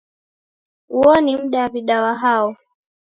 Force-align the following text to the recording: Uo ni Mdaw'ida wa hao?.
Uo 0.97 1.13
ni 1.23 1.33
Mdaw'ida 1.41 1.97
wa 2.03 2.13
hao?. 2.21 2.47